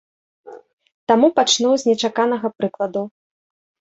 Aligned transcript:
Таму 1.11 1.27
пачну 1.41 1.71
з 1.81 1.89
нечаканага 1.91 2.47
прыкладу. 2.61 3.03